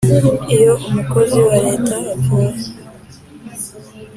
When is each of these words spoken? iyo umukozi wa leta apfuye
iyo 0.55 0.73
umukozi 0.87 1.37
wa 1.47 1.55
leta 1.65 1.95
apfuye 2.13 2.63